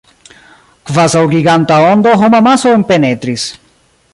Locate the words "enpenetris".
2.79-3.47